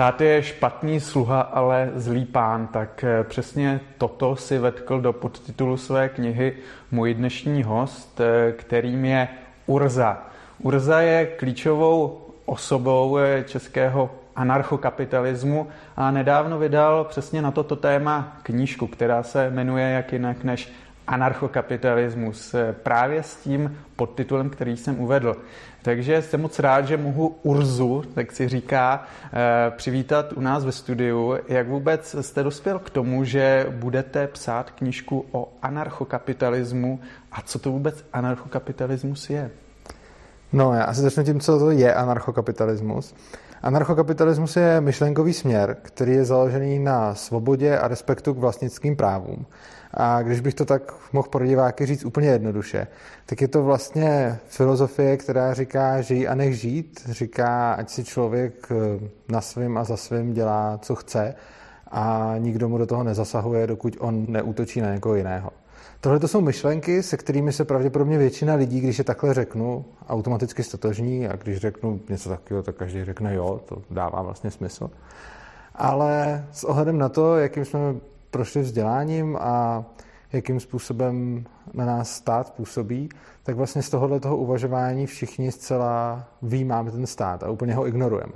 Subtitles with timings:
[0.00, 5.76] Stát je špatný sluha, ale zlý pán, tak eh, přesně toto si vetkl do podtitulu
[5.76, 6.56] své knihy
[6.90, 9.28] můj dnešní host, eh, kterým je
[9.66, 10.22] Urza.
[10.58, 18.86] Urza je klíčovou osobou eh, českého anarchokapitalismu a nedávno vydal přesně na toto téma knížku,
[18.86, 20.72] která se jmenuje jak jinak než
[21.06, 25.36] anarchokapitalismus, právě s tím podtitulem, který jsem uvedl.
[25.82, 30.72] Takže jsem moc rád, že mohu Urzu, tak si říká, eh, přivítat u nás ve
[30.72, 31.36] studiu.
[31.48, 37.00] Jak vůbec jste dospěl k tomu, že budete psát knižku o anarchokapitalismu
[37.32, 39.50] a co to vůbec anarchokapitalismus je?
[40.52, 43.14] No, já asi začnu tím, co to je anarchokapitalismus.
[43.62, 49.46] Anarchokapitalismus je myšlenkový směr, který je založený na svobodě a respektu k vlastnickým právům.
[49.94, 52.86] A když bych to tak mohl pro diváky říct úplně jednoduše,
[53.26, 58.68] tak je to vlastně filozofie, která říká žij a nech žít, říká, ať si člověk
[58.70, 61.34] eh, na svém a za svým dělá, co chce
[61.90, 65.50] a nikdo mu do toho nezasahuje, dokud on neútočí na někoho jiného.
[66.00, 70.62] Tohle to jsou myšlenky, se kterými se pravděpodobně většina lidí, když je takhle řeknu, automaticky
[70.62, 74.90] stotožní a když řeknu něco takového, tak každý řekne jo, to dává vlastně smysl.
[75.74, 77.78] Ale s ohledem na to, jakým jsme
[78.30, 79.84] prošli vzděláním a
[80.32, 83.08] jakým způsobem na nás stát působí,
[83.42, 88.34] tak vlastně z tohohle toho uvažování všichni zcela výjímáme ten stát a úplně ho ignorujeme.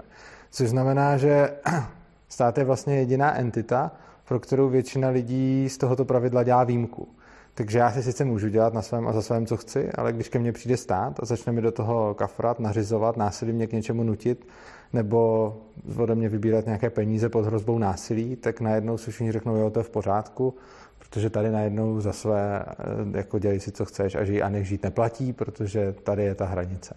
[0.51, 1.57] Což znamená, že
[2.29, 3.93] stát je vlastně jediná entita,
[4.29, 7.09] pro kterou většina lidí z tohoto pravidla dělá výjimku.
[7.55, 10.29] Takže já si sice můžu dělat na svém a za svém, co chci, ale když
[10.29, 14.03] ke mně přijde stát a začne mi do toho kafrat, nařizovat, násilí mě k něčemu
[14.03, 14.47] nutit,
[14.93, 15.53] nebo
[15.97, 19.81] ode mě vybírat nějaké peníze pod hrozbou násilí, tak najednou si všichni řeknou, jo, to
[19.81, 20.55] je v pořádku,
[20.99, 24.69] protože tady najednou za své, eh, jako dělej si, co chceš a žij a nech
[24.69, 26.95] žít neplatí, protože tady je ta hranice.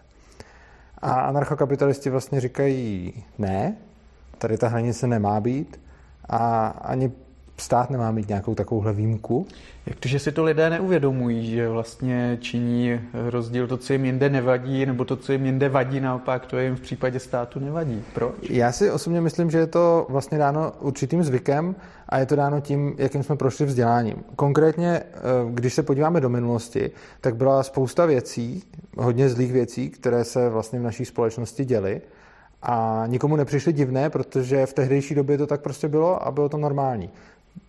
[0.98, 3.78] A anarchokapitalisti vlastně říkají, ne,
[4.38, 5.80] tady ta hranice nemá být
[6.30, 7.12] a ani
[7.58, 9.48] stát nemá mít nějakou takovouhle výjimku.
[9.86, 14.30] Jak to, že si to lidé neuvědomují, že vlastně činí rozdíl to, co jim jinde
[14.30, 18.04] nevadí, nebo to, co jim jinde vadí, naopak to jim v případě státu nevadí.
[18.14, 18.36] Proč?
[18.50, 21.76] Já si osobně myslím, že je to vlastně dáno určitým zvykem
[22.10, 24.16] a je to dáno tím, jakým jsme prošli vzděláním.
[24.36, 25.20] Konkrétně, eh,
[25.50, 26.92] když se podíváme do minulosti,
[27.22, 28.64] tak byla spousta věcí,
[28.98, 32.02] hodně zlých věcí, které se vlastně v naší společnosti děly
[32.62, 36.58] a nikomu nepřišly divné, protože v tehdejší době to tak prostě bylo a bylo to
[36.58, 37.10] normální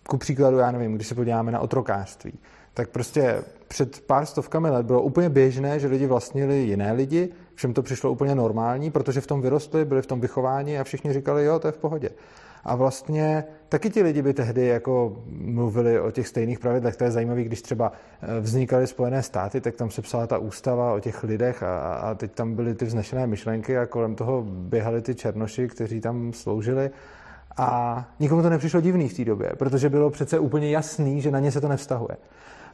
[0.07, 2.39] ku příkladu, já nevím, když se podíváme na otrokářství,
[2.73, 7.73] tak prostě před pár stovkami let bylo úplně běžné, že lidi vlastnili jiné lidi, všem
[7.73, 11.45] to přišlo úplně normální, protože v tom vyrostli, byli v tom vychování a všichni říkali,
[11.45, 12.09] jo, to je v pohodě.
[12.63, 16.95] A vlastně taky ti lidi by tehdy jako mluvili o těch stejných pravidlech.
[16.95, 20.93] To je zajímavé, když třeba eh, vznikaly Spojené státy, tak tam se psala ta ústava
[20.93, 25.01] o těch lidech a, a teď tam byly ty vznešené myšlenky a kolem toho běhali
[25.01, 26.89] ty černoši, kteří tam sloužili
[27.59, 31.39] a nikomu to nepřišlo divný v té době, protože bylo přece úplně jasný, že na
[31.39, 32.17] ně se to nevztahuje.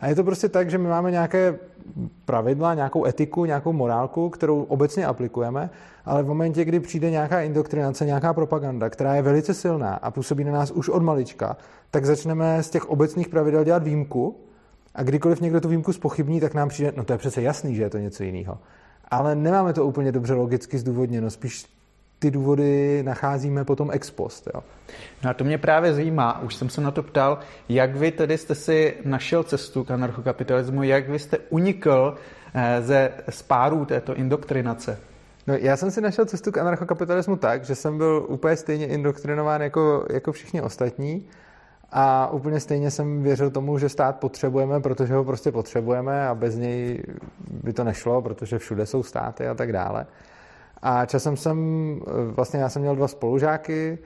[0.01, 1.55] A je to prostě tak, že my máme nějaké
[2.25, 5.69] pravidla, nějakou etiku, nějakou morálku, kterou obecně aplikujeme,
[6.05, 10.43] ale v momentě, kdy přijde nějaká indoktrinace, nějaká propaganda, která je velice silná a působí
[10.43, 11.57] na nás už od malička,
[11.91, 14.35] tak začneme z těch obecných pravidel dělat výjimku
[14.95, 17.83] a kdykoliv někdo tu výjimku spochybní, tak nám přijde, no to je přece jasný, že
[17.83, 18.57] je to něco jiného.
[19.11, 21.65] Ale nemáme to úplně dobře logicky zdůvodněno, spíš
[22.19, 24.47] ty důvody nacházíme potom ex post.
[24.55, 24.63] Jo.
[25.23, 27.39] No a to mě právě zajímá, už jsem se na to ptal,
[27.69, 32.15] jak vy tedy jste si našel cestu k anarchokapitalismu, jak vy jste unikl
[32.53, 34.99] eh, ze spárů této indoktrinace?
[35.47, 39.61] No, já jsem si našel cestu k anarchokapitalismu tak, že jsem byl úplně stejně indoktrinován
[39.61, 41.25] jako, jako všichni ostatní
[41.91, 46.55] a úplně stejně jsem věřil tomu, že stát potřebujeme, protože ho prostě potřebujeme a bez
[46.55, 47.03] něj
[47.63, 50.05] by to nešlo, protože všude jsou státy a tak dále.
[50.87, 51.57] A časem jsem,
[52.35, 53.97] vlastně já jsem měl dva spolužáky,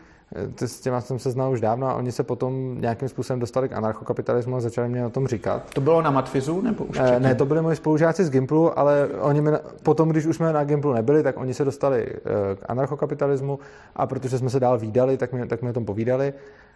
[0.66, 3.73] s těma jsem se znal už dávno a oni se potom nějakým způsobem dostali k
[3.73, 5.73] anarchokapitalismu a začali mě o tom říkat.
[5.73, 7.23] To bylo na Matfizu nebo už eh, předtím?
[7.23, 9.52] Ne, to byli moji spolužáci z Gimplu, ale oni mi,
[9.84, 13.59] potom, když už jsme na Gimplu nebyli, tak oni se dostali eh, k anarchokapitalismu
[13.96, 16.34] a protože jsme se dál výdali, tak mi, tak mi o tom povídali.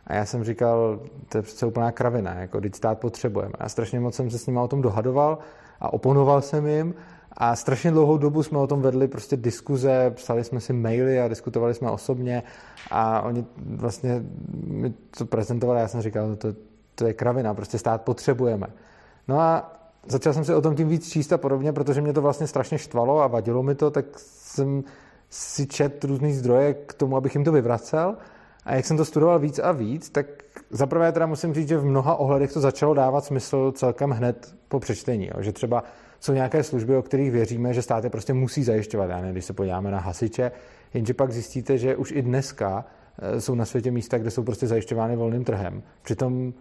[0.08, 1.00] A já jsem říkal,
[1.30, 3.54] to je přece úplná kravina, jako když stát potřebujeme.
[3.60, 5.38] A strašně moc jsem se s nimi o tom dohadoval
[5.80, 6.94] a oponoval jsem jim
[7.38, 11.28] a strašně dlouhou dobu jsme o tom vedli prostě diskuze, psali jsme si maily a
[11.28, 12.44] diskutovali jsme osobně
[12.92, 14.24] a oni vlastně
[14.68, 16.48] mi to prezentovali, já jsem říkal, no to,
[16.96, 18.68] to je kravina, prostě stát potřebujeme.
[19.28, 19.74] No a
[20.08, 22.78] začal jsem si o tom tím víc číst a podobně, protože mě to vlastně strašně
[22.78, 24.84] štvalo a vadilo mi to, tak jsem
[25.30, 28.16] si čet různý zdroje k tomu, abych jim to vyvracel.
[28.66, 30.26] A jak jsem to studoval víc a víc, tak
[30.70, 34.80] zaprvé teda musím říct, že v mnoha ohledech to začalo dávat smysl celkem hned po
[34.80, 35.30] přečtení.
[35.36, 35.42] Jo.
[35.42, 35.84] Že třeba
[36.24, 39.10] jsou nějaké služby, o kterých věříme, že státy prostě musí zajišťovat.
[39.10, 40.52] Já nevím, když se podíváme na hasiče,
[40.94, 42.86] jenže pak zjistíte, že už i dneska
[43.20, 45.84] eh, jsou na světě místa, kde jsou prostě zajišťovány volným trhem.
[46.02, 46.54] Přitom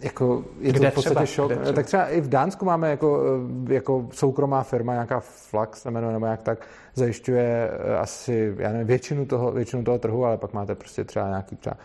[0.00, 1.26] jako je kde to v podstatě třeba?
[1.26, 1.46] šok.
[1.46, 1.74] Kde třeba?
[1.74, 3.22] Tak třeba i v Dánsku máme jako,
[3.68, 8.72] eh, jako soukromá firma, nějaká Flax se jmenuje, nebo jak tak, zajišťuje eh, asi, já
[8.72, 11.76] nevím, většinu toho, většinu toho trhu, ale pak máte prostě třeba nějaký třeba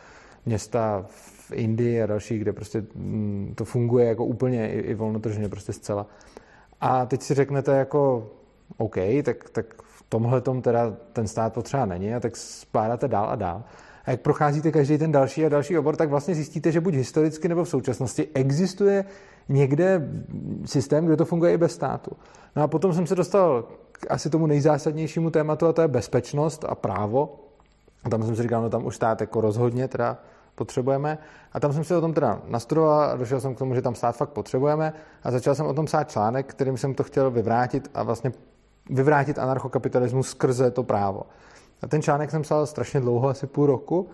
[0.46, 5.50] města v Indii a další, kde prostě mm, to funguje jako úplně i, i volnotržně,
[5.50, 6.06] prostě zcela.
[6.82, 8.28] A teď si řeknete jako,
[8.78, 13.30] OK, tak, tak v tomhle tom teda ten stát potřeba není a tak spládáte dál
[13.30, 13.64] a dál.
[14.06, 17.48] A jak procházíte každý ten další a další obor, tak vlastně zjistíte, že buď historicky
[17.48, 19.06] nebo v současnosti existuje
[19.50, 20.10] někde
[20.66, 22.12] systém, kde to funguje i bez státu.
[22.56, 26.66] No a potom jsem se dostal k asi tomu nejzásadnějšímu tématu, a to je bezpečnost
[26.68, 27.40] a právo.
[28.04, 30.18] A tam jsem si říkal, no tam už stát jako rozhodně teda
[30.56, 31.18] potřebujeme.
[31.54, 33.96] A tam jsem si o tom teda nastudoval a došel jsem k tomu, že tam
[33.96, 34.94] stát fakt potřebujeme
[35.24, 38.32] a začal jsem o tom psát článek, kterým jsem to chtěl vyvrátit a vlastně
[38.90, 41.24] vyvrátit anarchokapitalismus skrze to právo.
[41.82, 44.10] A ten článek jsem psal strašně dlouho, asi půl roku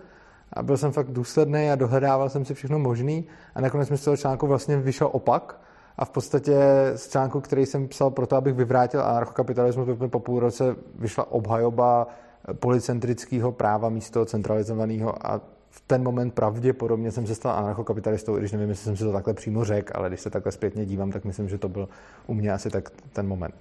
[0.52, 4.04] a byl jsem fakt důsledný a dohledával jsem si všechno možný a nakonec mi z
[4.04, 5.60] toho článku vlastně vyšel opak
[5.96, 6.56] a v podstatě
[6.94, 12.06] z článku, který jsem psal proto, abych vyvrátil anarchokapitalismus, po půl roce vyšla obhajoba
[12.54, 15.40] policentrického práva místo centralizovaného a
[15.72, 19.12] v ten moment pravděpodobně jsem se stal anarchokapitalistou, i když nevím, jestli jsem si to
[19.12, 21.88] takhle přímo řekl, ale když se takhle zpětně dívám, tak myslím, že to byl
[22.26, 23.54] u mě asi tak ten moment.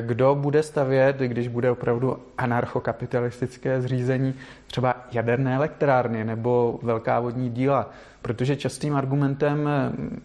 [0.00, 4.34] Kdo bude stavět, když bude opravdu anarchokapitalistické zřízení,
[4.66, 7.90] třeba jaderné elektrárny nebo velká vodní díla?
[8.22, 9.68] Protože častým argumentem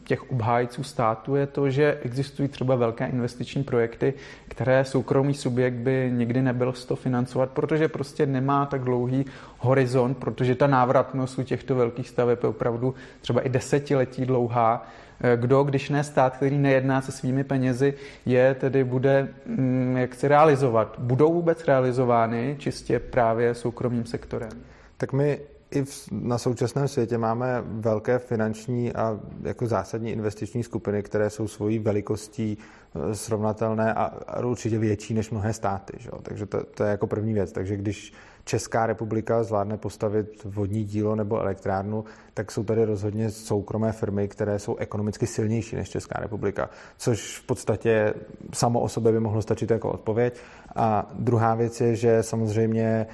[0.04, 4.14] těch obhájců státu je to, že existují třeba velké investiční projekty,
[4.48, 9.26] které soukromý subjekt by nikdy nebyl z toho financovat, protože prostě nemá tak dlouhý
[9.58, 14.88] horizont, protože ta návratnost u těchto velkých staveb je opravdu třeba i desetiletí dlouhá.
[15.36, 17.94] Kdo, když ne stát, který nejedná se svými penězi,
[18.26, 20.96] je tedy bude mm, jak se realizovat?
[21.00, 24.52] Budou vůbec realizovány čistě právě soukromým sektorem?
[24.98, 25.40] Tak my
[25.72, 31.48] i v, na současném světě máme velké finanční a jako zásadní investiční skupiny, které jsou
[31.48, 35.94] svojí velikostí eh, srovnatelné a, a určitě větší než mnohé státy.
[36.00, 36.10] Že?
[36.22, 37.52] Takže to, to je jako první věc.
[37.52, 43.92] Takže když Česká republika zvládne postavit vodní dílo nebo elektrárnu, tak jsou tady rozhodně soukromé
[43.92, 48.14] firmy, které jsou ekonomicky silnější než Česká republika, což v podstatě
[48.54, 50.40] samo o sobě by mohlo stačit jako odpověď.
[50.76, 53.08] A druhá věc je, že samozřejmě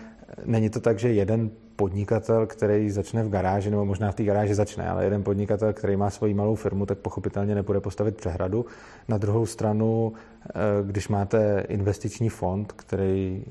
[0.46, 4.56] není to tak, že jeden podnikatel, který začne v garáži, nebo možná v té garáži
[4.56, 8.66] začne, ale jeden podnikatel, který má svoji malou firmu, tak pochopitelně nepůjde postavit přehradu.
[9.08, 10.52] Na druhou stranu, eh,
[10.84, 13.46] když máte investiční fond, který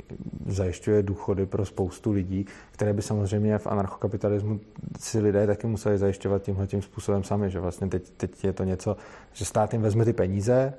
[0.46, 4.60] zajišťuje důchody pro spoustu lidí, které by samozřejmě v anarchokapitalismu
[4.98, 8.64] si lidé taky museli zajišťovat tímhle tím způsobem sami, že vlastně teď, teď je to
[8.64, 8.96] něco,
[9.32, 10.74] že stát jim vezme ty peníze,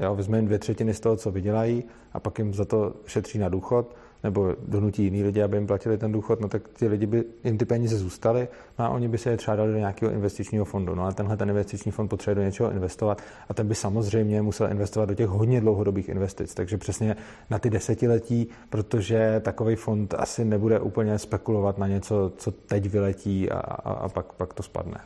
[0.00, 3.38] jo, vezme jim dvě třetiny z toho, co vydělají a pak jim za to šetří
[3.38, 3.94] na důchod,
[4.24, 7.58] nebo donutí jiný lidi, aby jim platili ten důchod, no tak ty lidi by jim
[7.58, 10.94] ty peníze zůstaly, a oni by se je třeba dali do nějakého investičního fondu.
[10.94, 14.70] No a tenhle ten investiční fond potřebuje do něčeho investovat a ten by samozřejmě musel
[14.70, 16.54] investovat do těch hodně dlouhodobých investic.
[16.54, 17.16] Takže přesně
[17.50, 23.50] na ty desetiletí, protože takový fond asi nebude úplně spekulovat na něco, co teď vyletí
[23.50, 25.00] a, a, a pak, pak to spadne.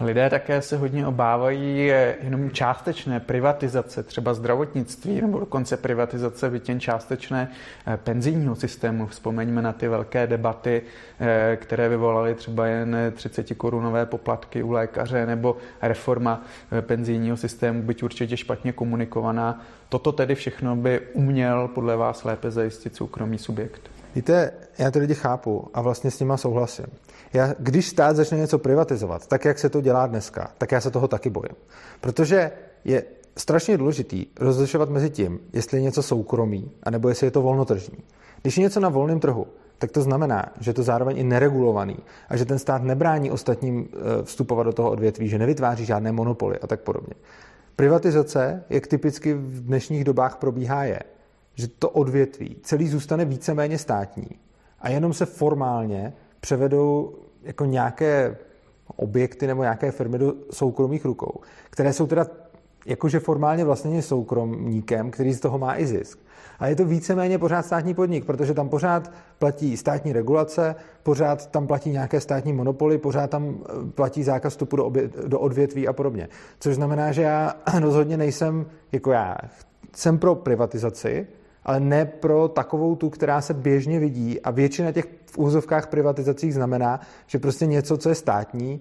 [0.00, 1.86] Lidé také se hodně obávají
[2.20, 7.50] jenom částečné privatizace, třeba zdravotnictví, nebo dokonce privatizace vytěn částečné
[7.86, 9.06] eh, penzijního systému.
[9.06, 10.82] Vzpomeňme na ty velké debaty,
[11.20, 17.82] eh, které vyvolaly třeba jen 30 korunové poplatky u lékaře, nebo reforma eh, penzijního systému,
[17.82, 19.64] byť určitě špatně komunikovaná.
[19.88, 23.93] Toto tedy všechno by uměl podle vás lépe zajistit soukromý subjekt.
[24.14, 26.86] Víte, já ty lidi chápu a vlastně s nima souhlasím.
[27.32, 30.90] Já, když stát začne něco privatizovat, tak jak se to dělá dneska, tak já se
[30.90, 31.56] toho taky bojím.
[32.00, 32.50] Protože
[32.84, 33.04] je
[33.36, 37.98] strašně důležitý rozlišovat mezi tím, jestli je něco soukromí, anebo jestli je to volnotržní.
[38.42, 39.46] Když je něco na volném trhu,
[39.78, 41.96] tak to znamená, že to zároveň i neregulovaný
[42.28, 46.58] a že ten stát nebrání ostatním eh, vstupovat do toho odvětví, že nevytváří žádné monopoly
[46.58, 47.14] a tak podobně.
[47.76, 51.00] Privatizace, jak typicky v dnešních dobách probíhá, je,
[51.54, 54.28] že to odvětví celý zůstane víceméně státní
[54.80, 58.36] a jenom se formálně převedou jako nějaké
[58.96, 62.26] objekty nebo nějaké firmy do soukromých rukou, které jsou teda
[62.86, 66.18] jakože formálně vlastně soukromníkem, který z toho má i zisk.
[66.58, 71.66] A je to víceméně pořád státní podnik, protože tam pořád platí státní regulace, pořád tam
[71.66, 74.92] platí nějaké státní monopoly, pořád tam eh, platí zákaz vstupu do,
[75.26, 76.28] do odvětví a podobně.
[76.60, 79.36] Což znamená, že já rozhodně nejsem jako já.
[79.96, 81.26] Jsem pro privatizaci,
[81.64, 86.54] ale ne pro takovou tu, která se běžně vidí a většina těch v úzovkách privatizacích
[86.54, 88.80] znamená, že prostě něco, co je státní,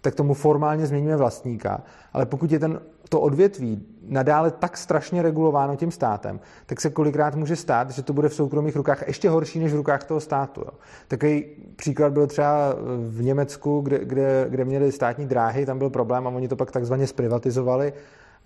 [0.00, 5.76] tak tomu formálně změníme vlastníka, ale pokud je ten, to odvětví nadále tak strašně regulováno
[5.76, 9.58] tím státem, tak se kolikrát může stát, že to bude v soukromých rukách ještě horší
[9.58, 10.60] než v rukách toho státu.
[10.60, 10.70] Jo.
[11.08, 11.44] Takový
[11.76, 12.74] příklad byl třeba
[13.08, 16.70] v Německu, kde, kde, kde měli státní dráhy, tam byl problém a oni to pak
[16.70, 17.92] takzvaně zprivatizovali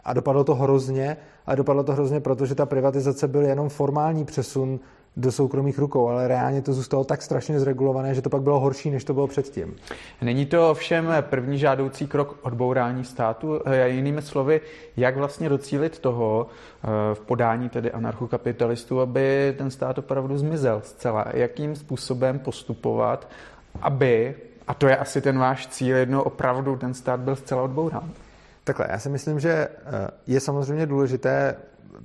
[0.08, 4.80] a dopadlo to hrozně, a dopadlo to hrozně, protože ta privatizace byl jenom formální přesun
[5.16, 8.90] do soukromých rukou, ale reálně to zůstalo tak strašně zregulované, že to pak bylo horší,
[8.90, 9.76] než to bylo předtím.
[10.22, 13.60] Není to ovšem první žádoucí krok odbourání státu?
[13.64, 14.60] Eh, jinými slovy,
[14.96, 21.24] jak vlastně docílit toho eh, v podání tedy anarchokapitalistů, aby ten stát opravdu zmizel zcela?
[21.34, 23.28] Jakým způsobem postupovat,
[23.82, 24.34] aby,
[24.68, 28.10] a to je asi ten váš cíl, jedno opravdu ten stát byl zcela odbourán?
[28.68, 29.68] Takhle, já si myslím, že eh,
[30.26, 31.56] je samozřejmě důležité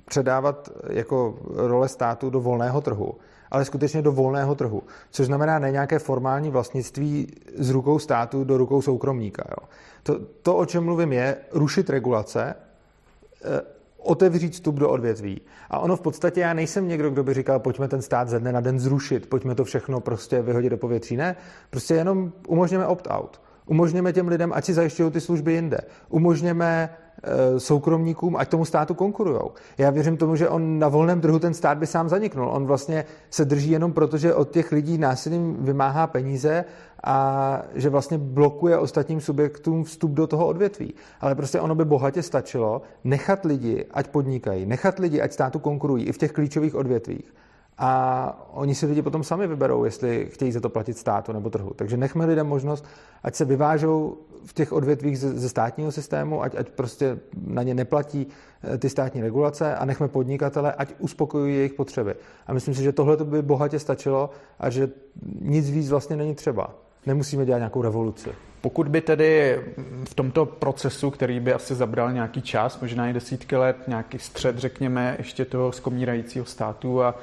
[0.05, 3.13] předávat jako role státu do volného trhu,
[3.51, 7.27] ale skutečně do volného trhu, což znamená ne nějaké formální vlastnictví
[7.58, 9.43] z rukou státu do rukou soukromníka.
[9.50, 9.67] Jo.
[10.03, 13.62] To, to, o čem mluvím, je rušit regulace, eh,
[13.98, 15.41] otevřít vstup do odvětví.
[15.70, 18.51] A ono v podstatě, já nejsem někdo, kdo by říkal, pojďme ten stát ze dne
[18.51, 21.17] na den zrušit, pojďme to všechno prostě vyhodit do povětří.
[21.17, 21.36] Ne,
[21.70, 23.41] prostě jenom umožněme opt-out.
[23.65, 25.77] Umožněme těm lidem, ať si zajišťují ty služby jinde.
[26.10, 26.89] Umožněme
[27.25, 29.39] Eh, soukromníkům, ať tomu státu konkurují.
[29.77, 32.50] Já věřím tomu, že on na volném trhu ten stát by sám zaniknul.
[32.50, 36.65] On vlastně se drží jenom proto, že od těch lidí násilím vymáhá peníze
[37.03, 40.93] a že vlastně blokuje ostatním subjektům vstup do toho odvětví.
[41.22, 46.05] Ale prostě ono by bohatě stačilo nechat lidi, ať podnikají, nechat lidi, ať státu konkurují
[46.05, 47.34] i v těch klíčových odvětvích
[47.77, 51.72] a oni si lidi potom sami vyberou, jestli chtějí za to platit státu nebo trhu.
[51.75, 52.86] Takže nechme lidem možnost,
[53.24, 57.74] ať se vyvážou v těch odvětvích ze, ze státního systému, ať, ať prostě na ně
[57.74, 58.27] neplatí
[58.63, 62.15] eh, ty státní regulace a nechme podnikatele, ať uspokojují jejich potřeby.
[62.48, 64.89] A myslím si, že tohle by bohatě stačilo a že
[65.42, 66.75] nic víc vlastně není třeba.
[67.06, 68.30] Nemusíme dělat nějakou revoluci.
[68.63, 69.62] Pokud by tedy
[70.03, 74.58] v tomto procesu, který by asi zabral nějaký čas, možná i desítky let, nějaký střed,
[74.58, 77.15] řekněme, ještě toho skomírajícího státu a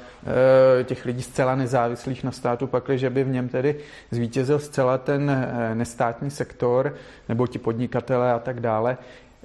[0.81, 3.77] e, těch lidí zcela nezávislých na státu, pakli, že by v něm tedy
[4.11, 6.95] zvítězil zcela ten e, nestátní sektor,
[7.29, 8.99] nebo ti podnikatele a tak dále,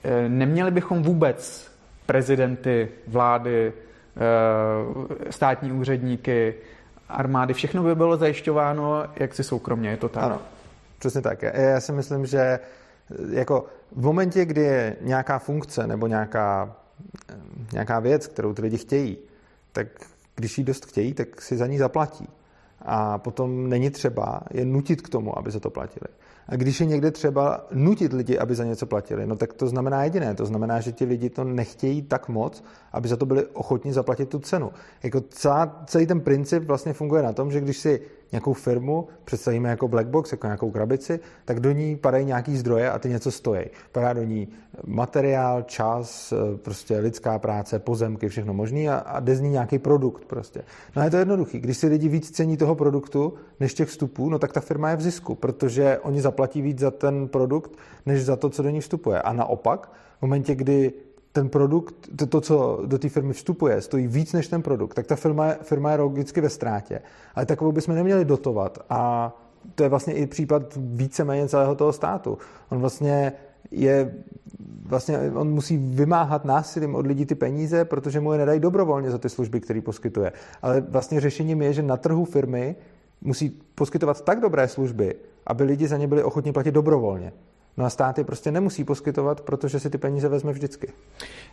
[0.04, 1.72] e, neměli bychom vůbec
[2.06, 3.74] prezidenty, vlády,
[5.28, 6.54] e, státní úředníky,
[7.10, 10.24] armády, všechno by bylo zajišťováno jaksi soukromně, je to tak?
[10.24, 10.42] Ano,
[11.00, 11.42] přesně tak.
[11.42, 12.60] Já si myslím, že
[13.30, 16.75] jako v momentě, kdy je nějaká funkce nebo nějaká,
[17.74, 19.18] nějaká věc, kterou ty lidi chtějí,
[19.72, 19.88] tak
[20.36, 22.28] když ji dost chtějí, tak si za ní zaplatí.
[22.82, 26.08] A potom není třeba je nutit k tomu, aby se to platili.
[26.48, 30.04] A když je někde třeba nutit lidi, aby za něco platili, no tak to znamená
[30.04, 30.36] jediné.
[30.36, 34.30] To znamená, že ti lidi to nechtějí tak moc, aby za to byli ochotní zaplatit
[34.30, 34.72] tu cenu.
[35.04, 39.70] Jako celá, celý ten princip vlastně funguje na tom, že když si nějakou firmu představíme
[39.70, 43.32] jako black box, jako nějakou krabici, tak do ní padají nějaký zdroje a ty něco
[43.32, 43.65] stojí.
[43.91, 44.48] Padá do ní
[44.86, 50.25] materiál, čas, prostě lidská práce, pozemky, všechno možné a, a jde z ní nějaký produkt
[50.25, 50.62] prostě.
[50.96, 51.60] No a je to jednoduchý.
[51.60, 54.96] Když si lidi víc cení toho produktu než těch vstupů, no tak ta firma je
[54.96, 57.72] v zisku, protože oni zaplatí víc za ten produkt,
[58.05, 59.22] než za to, co do ní vstupuje.
[59.22, 60.94] A naopak, v momentě, kdy
[61.36, 65.08] ten produkt, to, to co do té firmy vstupuje, stojí víc než ten produkt, tak
[65.08, 67.01] ta firma, firma je logicky ve ztrátě.
[67.36, 68.80] Ale takovou bychom neměli dotovat.
[68.89, 69.32] A
[69.75, 72.38] to je vlastně i případ víceméně celého toho státu.
[72.70, 73.34] On vlastně
[73.72, 74.13] je
[74.86, 79.18] vlastně on musí vymáhat násilím od lidí ty peníze, protože mu je nedají dobrovolně za
[79.18, 80.32] ty služby, které poskytuje.
[80.62, 82.75] Ale vlastně řešením je, že na trhu firmy
[83.22, 85.15] musí poskytovat tak dobré služby,
[85.48, 87.34] aby lidi za ně byli ochotni platit dobrovolně.
[87.77, 90.94] No a státy prostě nemusí poskytovat, protože si ty peníze vezme vždycky.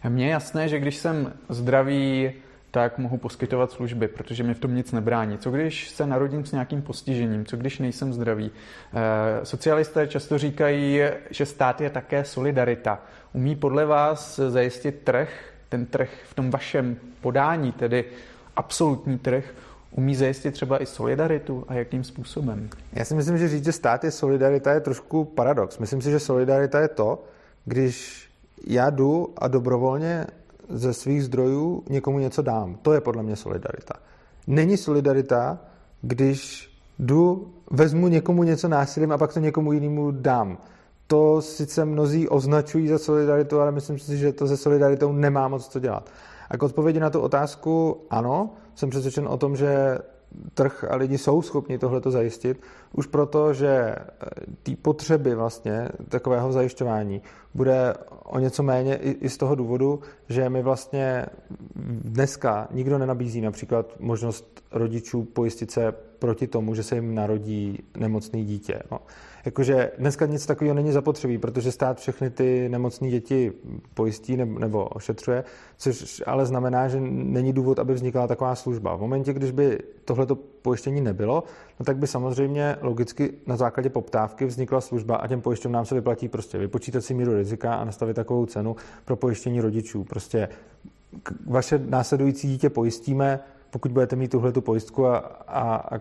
[0.08, 2.32] Mně je jasné, že když jsem zdravý,
[2.72, 5.38] tak mohu poskytovat služby, protože mi v tom nic nebrání.
[5.38, 7.44] Co když se narodím s nějakým postižením?
[7.44, 8.50] Co když nejsem zdravý?
[8.94, 11.00] E, socialisté často říkají,
[11.30, 13.02] že stát je také solidarita.
[13.32, 18.04] Umí podle vás zajistit trh, ten trh v tom vašem podání, tedy
[18.56, 19.44] absolutní trh,
[19.96, 22.70] umí zajistit třeba i solidaritu a jakým způsobem?
[22.92, 25.78] Já si myslím, že říct, že stát je solidarita, je trošku paradox.
[25.78, 27.24] Myslím si, že solidarita je to,
[27.64, 28.26] když
[28.66, 30.26] já jdu a dobrovolně
[30.68, 32.78] ze svých zdrojů někomu něco dám.
[32.82, 33.94] To je podle mě solidarita.
[34.46, 35.58] Není solidarita,
[36.02, 40.58] když jdu, vezmu někomu něco násilím a pak to někomu jinému dám.
[41.06, 45.68] To sice mnozí označují za solidaritu, ale myslím si, že to se solidaritou nemá moc
[45.68, 46.10] co dělat.
[46.50, 49.98] A k odpovědi na tu otázku ano, jsem přesvědčen o tom, že
[50.54, 52.62] trh a lidi jsou schopni tohleto zajistit,
[52.92, 54.04] už proto, že eh,
[54.62, 57.22] ty potřeby vlastně takového zajišťování
[57.54, 61.26] bude o něco méně i z toho důvodu, že my vlastně
[61.86, 68.44] dneska nikdo nenabízí například možnost rodičů pojistit se proti tomu, že se jim narodí nemocný
[68.44, 68.82] dítě.
[68.90, 68.98] No.
[69.44, 73.52] Jakože dneska nic takového není zapotřebí, protože stát všechny ty nemocné děti
[73.94, 75.44] pojistí nebo ošetřuje,
[75.76, 78.96] což ale znamená, že není důvod, aby vznikla taková služba.
[78.96, 81.44] V momentě, když by tohleto pojištění nebylo,
[81.80, 86.28] no tak by samozřejmě logicky na základě poptávky vznikla služba a těm pojišťovnám se vyplatí
[86.28, 90.04] prostě vypočítat si míru rizika a nastavit takovou cenu pro pojištění rodičů.
[90.04, 90.48] Prostě
[91.46, 93.40] vaše následující dítě pojistíme,
[93.72, 95.16] pokud budete mít tuhle tu pojistku a,
[95.48, 96.00] a, a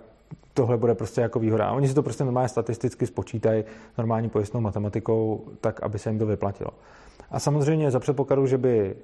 [0.53, 1.65] tohle bude prostě jako výhoda.
[1.65, 3.63] A oni si to prostě normálně statisticky spočítají
[3.97, 6.69] normální pojistnou matematikou, tak aby se jim to vyplatilo.
[7.31, 8.95] A samozřejmě za předpokladu, že by,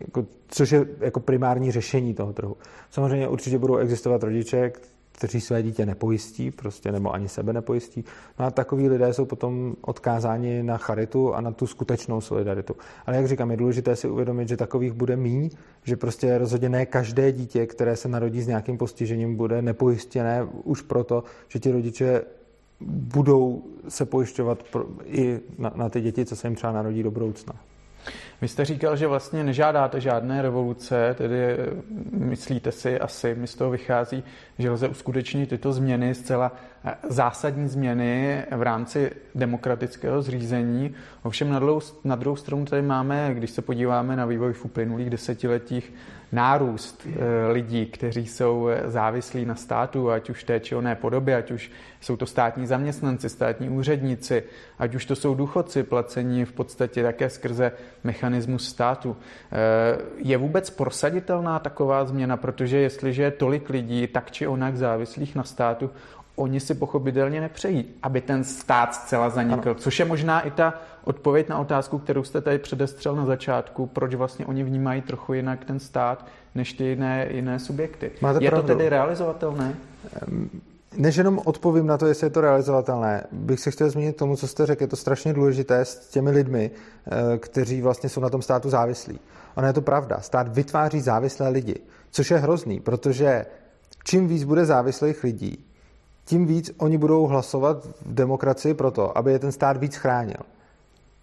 [0.00, 2.56] jako, což je jako primární řešení toho trhu,
[2.90, 4.72] samozřejmě určitě budou existovat rodiče,
[5.16, 8.04] kteří své dítě nepojistí, prostě nebo ani sebe nepojistí.
[8.38, 12.76] No a takový lidé jsou potom odkázáni na charitu a na tu skutečnou solidaritu.
[13.06, 15.50] Ale jak říkám, je důležité si uvědomit, že takových bude míň,
[15.84, 20.82] že prostě rozhodně ne každé dítě, které se narodí s nějakým postižením, bude nepojistěné už
[20.82, 22.22] proto, že ti rodiče
[22.80, 24.64] budou se pojišťovat
[25.04, 27.54] i na, na ty děti, co se jim třeba narodí do budoucna.
[28.42, 31.56] Vy jste říkal, že vlastně nežádáte žádné revoluce, tedy eh,
[32.10, 34.24] myslíte si asi, mi z toho vychází,
[34.58, 36.52] že lze uskutečnit tyto změny, zcela
[37.08, 40.94] zásadní změny v rámci demokratického zřízení.
[41.22, 45.10] Ovšem na, dlou, na druhou stranu tady máme, když se podíváme na vývoj v uplynulých
[45.10, 45.92] desetiletích,
[46.32, 51.50] nárůst eh, lidí, kteří jsou závislí na státu, ať už té či oné podobě, ať
[51.50, 54.42] už jsou to státní zaměstnanci, státní úředníci,
[54.78, 57.72] ať už to jsou důchodci placení v podstatě také skrze
[58.04, 59.16] mechanismus státu.
[59.52, 59.56] Eh,
[60.16, 65.42] je vůbec prosaditelná taková změna, protože jestliže je tolik lidí tak či onak závislých na
[65.42, 65.90] státu,
[66.36, 69.74] oni si pochopitelně nepřejí, aby ten stát zcela zanikl, ano.
[69.74, 70.74] což je možná i ta
[71.04, 75.64] odpověď na otázku, kterou jste tady předestřel na začátku, proč vlastně oni vnímají trochu jinak
[75.64, 78.10] ten stát než ty jiné, jiné subjekty.
[78.20, 78.68] Máte je pravdu.
[78.68, 79.74] to tedy realizovatelné?
[80.96, 84.48] Než jenom odpovím na to, jestli je to realizovatelné, bych se chtěl zmínit tomu, co
[84.48, 84.82] jste řekl.
[84.82, 89.20] Je to strašně důležité s těmi lidmi, eh, kteří vlastně jsou na tom státu závislí.
[89.54, 90.20] Ono je to pravda.
[90.20, 91.74] Stát vytváří závislé lidi,
[92.10, 93.46] což je hrozný, protože
[94.04, 95.66] čím víc bude závislých lidí,
[96.26, 100.40] tím víc oni budou hlasovat v demokracii proto, aby je ten stát víc chránil.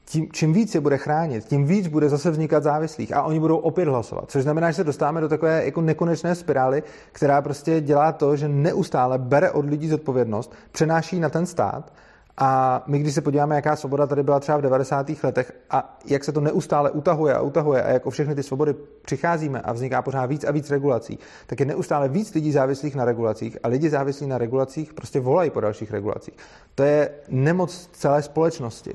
[0.05, 3.57] Tím, čím víc je bude chránit, tím víc bude zase vznikat závislých a oni budou
[3.57, 4.31] opět hlasovat.
[4.31, 8.47] Což znamená, že se dostáváme do takové jako nekonečné spirály, která prostě dělá to, že
[8.47, 11.93] neustále bere od lidí zodpovědnost, přenáší na ten stát
[12.37, 15.11] a my, když se podíváme, jaká svoboda tady byla třeba v 90.
[15.23, 18.75] letech a jak se to neustále utahuje a utahuje a jak o všechny ty svobody
[19.05, 23.05] přicházíme a vzniká pořád víc a víc regulací, tak je neustále víc lidí závislých na
[23.05, 26.33] regulacích a lidi závislí na regulacích prostě volají po dalších regulacích.
[26.75, 28.93] To je nemoc celé společnosti.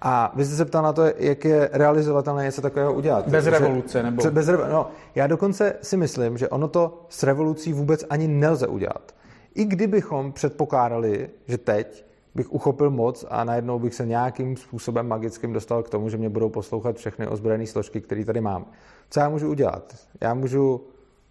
[0.00, 3.28] A vy jste se ptal na to, jak je realizovatelné něco takového udělat.
[3.28, 4.30] Bez revoluce, nebo?
[4.30, 8.66] Bez revo- no, já dokonce si myslím, že ono to s revolucí vůbec ani nelze
[8.66, 9.14] udělat.
[9.54, 12.05] I kdybychom předpokládali, že teď
[12.36, 16.28] bych uchopil moc a najednou bych se nějakým způsobem magickým dostal k tomu, že mě
[16.28, 18.66] budou poslouchat všechny ozbrojené složky, které tady mám.
[19.10, 19.96] Co já můžu udělat?
[20.20, 20.80] Já můžu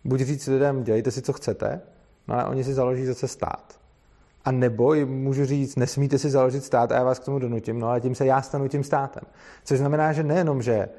[0.03, 1.81] buď říct lidem, dělejte si, co chcete,
[2.27, 3.79] no ale oni si založí zase stát.
[4.45, 7.79] A nebo jim můžu říct, nesmíte si založit stát a já vás k tomu donutím,
[7.79, 9.23] no ale tím se já stanu tím státem.
[9.63, 10.89] Což znamená, že nejenom, že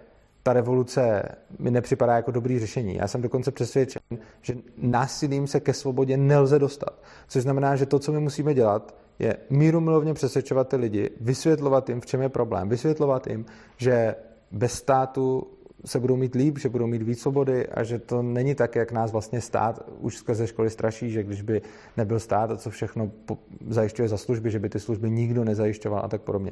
[0.43, 1.23] ta revoluce
[1.59, 2.95] mi nepřipadá jako dobrý řešení.
[2.95, 4.03] Já jsem dokonce přesvědčen,
[4.43, 7.03] že násilím se ke svobodě nelze dostat.
[7.29, 11.89] Což znamená, že to, co my musíme dělat, je míru milovně přesvědčovat ty lidi, vysvětlovat
[11.89, 14.15] jim, v čem je problém, vysvětlovat jim, že
[14.51, 15.47] bez státu
[15.85, 18.93] se budou mít líp, že budou mít víc svobody a že to není tak, jak
[18.93, 21.63] nás vlastně stát už skrze školy straší, že když by
[21.97, 23.11] nebyl stát a co všechno
[23.69, 26.51] zajišťuje za služby, že by ty služby nikdo nezajišťoval a tak podobně.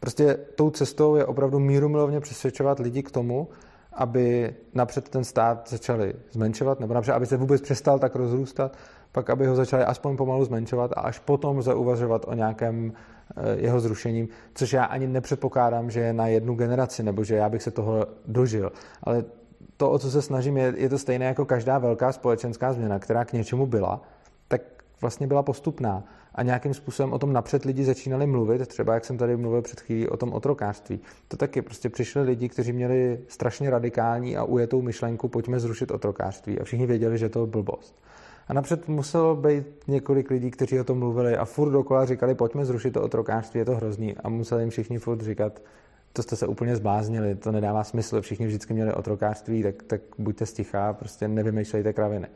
[0.00, 3.48] Prostě tou cestou je opravdu míru milovně přesvědčovat lidi k tomu,
[3.92, 8.76] aby napřed ten stát začali zmenšovat, nebo napřed, aby se vůbec přestal tak rozrůstat,
[9.12, 12.92] pak aby ho začali aspoň pomalu zmenšovat a až potom lze uvažovat o nějakém
[13.36, 17.48] eh, jeho zrušením, což já ani nepředpokládám, že je na jednu generaci, nebo že já
[17.48, 18.72] bych se toho dožil.
[19.02, 19.24] Ale
[19.76, 23.24] to, o co se snažím, je, je to stejné jako každá velká společenská změna, která
[23.24, 24.02] k něčemu byla,
[24.48, 24.62] tak
[25.00, 29.18] vlastně byla postupná a nějakým způsobem o tom napřed lidi začínali mluvit, třeba jak jsem
[29.18, 31.00] tady mluvil před chvílí o tom otrokářství.
[31.28, 36.60] To taky prostě přišli lidi, kteří měli strašně radikální a ujetou myšlenku, pojďme zrušit otrokářství
[36.60, 38.02] a všichni věděli, že to je blbost.
[38.50, 42.64] A napřed muselo být několik lidí, kteří o tom mluvili a furt dokola říkali, pojďme
[42.64, 44.16] zrušit to otrokářství, je to hrozný.
[44.16, 45.62] A museli jim všichni furt říkat,
[46.12, 50.46] to jste se úplně zbláznili, to nedává smysl, všichni vždycky měli otrokářství, tak, tak buďte
[50.46, 52.26] stichá, prostě nevymýšlejte kraviny.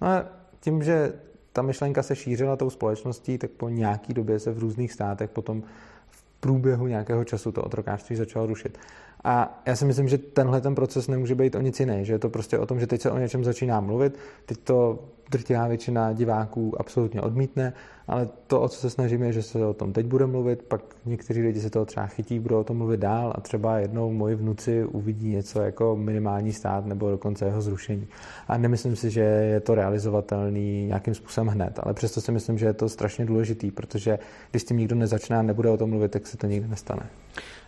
[0.00, 0.24] No a
[0.60, 1.12] tím, že
[1.52, 5.62] ta myšlenka se šířila tou společností, tak po nějaký době se v různých státech potom
[6.08, 8.78] v průběhu nějakého času to otrokářství začalo rušit.
[9.24, 12.18] A já si myslím, že tenhle ten proces nemůže být o nic jiný, že je
[12.18, 14.98] to prostě o tom, že teď se o něčem začíná mluvit, teď to
[15.30, 17.72] drtivá většina diváků absolutně odmítne,
[18.08, 20.80] ale to, o co se snažíme, je, že se o tom teď bude mluvit, pak
[21.06, 24.34] někteří lidi se toho třeba chytí, budou o tom mluvit dál a třeba jednou moji
[24.34, 28.06] vnuci uvidí něco jako minimální stát nebo dokonce jeho zrušení.
[28.48, 32.66] A nemyslím si, že je to realizovatelný nějakým způsobem hned, ale přesto si myslím, že
[32.66, 34.18] je to strašně důležitý, protože
[34.50, 37.02] když s tím nikdo nezačne a nebude o tom mluvit, tak se to nikdy nestane.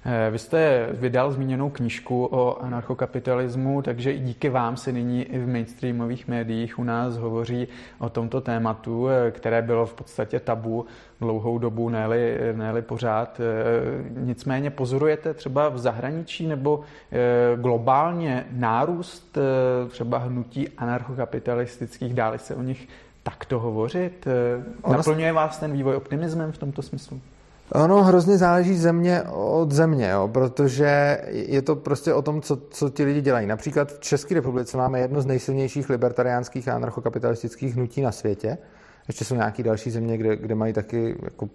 [0.04, 5.38] Eh, vy jste vydal zmíněnou knížku o anarchokapitalismu, takže i díky vám se nyní i
[5.38, 10.86] v mainstreamových médiích u nás hovoří o tomto tématu, eh, které bylo v podstatě tabu
[11.20, 13.40] dlouhou dobu, ne-li, ne pořád.
[13.40, 16.80] Eh, nicméně pozorujete třeba v zahraničí nebo
[17.56, 19.38] globálně nárůst
[19.88, 22.88] třeba hnutí anarchokapitalistických, dále se o nich
[23.22, 24.28] takto hovořit?
[24.90, 27.20] Naplňuje vás ten vývoj optimismem v tomto smyslu?
[27.70, 32.88] Ono hrozně záleží země od země, jo, protože je to prostě o tom, co, co
[32.88, 33.46] ti lidi dělají.
[33.46, 38.58] Například v České republice máme jedno z nejsilnějších libertariánských a anarchokapitalistických hnutí na světě.
[39.08, 41.48] Ještě jsou nějaké další země, kde, kde mají taky jako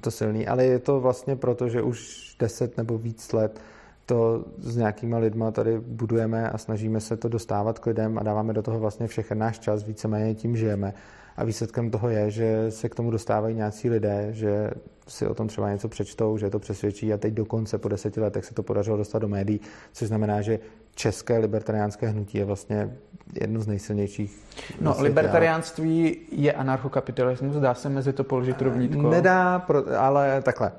[0.00, 3.60] to silný, ale je to vlastně proto, že už deset nebo víc let
[4.06, 8.52] to s nějakýma lidma tady budujeme a snažíme se to dostávat k lidem a dáváme
[8.52, 10.94] do toho vlastně všechen náš čas, víceméně tím žijeme.
[11.36, 14.70] A výsledkem toho je, že se k tomu dostávají nějací lidé, že
[15.08, 18.44] si o tom třeba něco přečtou, že to přesvědčí a teď dokonce po deseti letech
[18.44, 19.60] se to podařilo dostat do médií,
[19.92, 20.58] což znamená, že
[20.94, 22.96] české libertariánské hnutí je vlastně
[23.40, 24.38] jedno z nejsilnějších.
[24.80, 29.10] No, světě, libertariánství je anarchokapitalismus, dá se mezi to položit rovnítko?
[29.10, 29.66] Nedá,
[29.98, 30.72] ale takhle.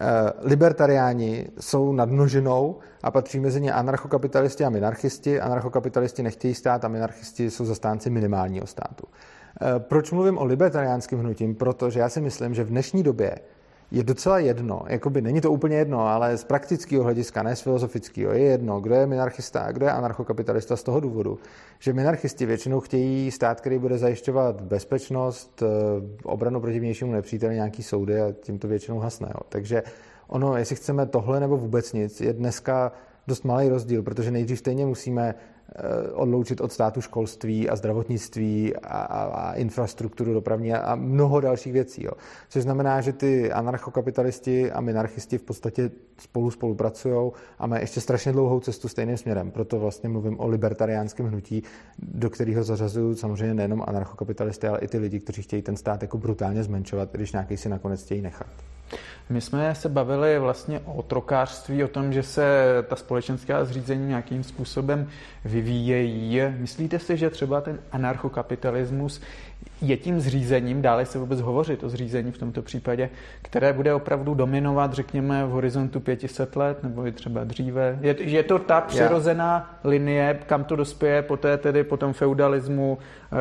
[0.00, 5.40] Eh, libertariáni jsou nad množinou a patří mezi ně anarchokapitalisti a minarchisti.
[5.40, 9.06] Anarchokapitalisti nechtějí stát a minarchisti jsou zastánci minimálního státu.
[9.60, 11.54] Eh, proč mluvím o libertariánském hnutím?
[11.54, 13.38] Protože já si myslím, že v dnešní době
[13.90, 18.32] je docela jedno, jakoby není to úplně jedno, ale z praktického hlediska, ne z filozofického,
[18.32, 21.38] je jedno, kdo je minarchista a kdo je anarchokapitalista z toho důvodu,
[21.78, 25.66] že minarchisti většinou chtějí stát, který bude zajišťovat bezpečnost, eh,
[26.24, 29.28] obranu proti vnějšímu nepříteli, nějaký soudy a tím to většinou hasne.
[29.34, 29.40] Jo.
[29.48, 29.82] Takže
[30.26, 32.92] ono, jestli chceme tohle nebo vůbec nic, je dneska
[33.26, 35.34] dost malý rozdíl, protože nejdřív stejně musíme
[36.14, 41.72] odloučit od státu školství a zdravotnictví a, a, a infrastrukturu dopravní a, a mnoho dalších
[41.72, 42.04] věcí.
[42.04, 42.12] Jo.
[42.48, 48.32] Což znamená, že ty anarchokapitalisti a minarchisti v podstatě spolu spolupracují a mají ještě strašně
[48.32, 49.50] dlouhou cestu stejným směrem.
[49.50, 51.62] Proto vlastně mluvím o libertariánském hnutí,
[51.98, 56.18] do kterého zařazují samozřejmě nejenom anarchokapitalisty, ale i ty lidi, kteří chtějí ten stát jako
[56.18, 58.46] brutálně zmenšovat, když nějaký si nakonec chtějí nechat.
[59.30, 64.44] My jsme se bavili vlastně o trokářství, o tom, že se ta společenská zřízení nějakým
[64.44, 65.08] způsobem
[65.44, 66.40] vyvíjejí.
[66.58, 69.20] Myslíte si, že třeba ten anarchokapitalismus
[69.82, 73.10] je tím zřízením, dále se vůbec hovořit o zřízení v tomto případě,
[73.42, 77.98] které bude opravdu dominovat, řekněme, v horizontu 500 let, nebo i třeba dříve?
[78.00, 82.98] Je, je to ta přirozená linie, kam to dospěje poté tedy po tom feudalismu,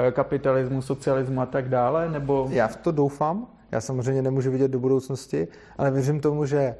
[0.07, 2.09] eh, kapitalismu, socialismu a tak dále?
[2.09, 2.47] Nebo...
[2.51, 6.75] Já v to doufám, já samozřejmě nemůžu vidět do budoucnosti, ale věřím tomu, že